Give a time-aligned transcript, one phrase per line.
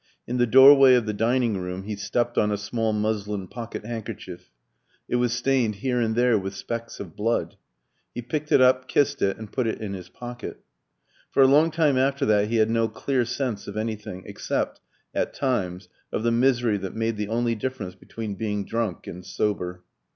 [0.25, 4.49] In the doorway of the dining room he stepped on a small muslin pocket handkerchief.
[5.07, 7.55] It was stained here and there with specks of blood.
[8.15, 10.61] He picked it up, kissed it, and put it in his pocket.
[11.29, 14.81] For a long time after that he had no clear sense of anything, except,
[15.13, 19.83] at times, of the misery that made the only difference between being drunk and sober.